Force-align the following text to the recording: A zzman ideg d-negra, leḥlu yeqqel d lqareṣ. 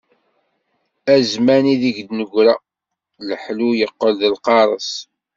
A 1.13 1.15
zzman 1.29 1.65
ideg 1.73 1.97
d-negra, 2.07 2.55
leḥlu 3.27 3.69
yeqqel 3.79 4.13
d 4.19 4.21
lqareṣ. 4.33 4.89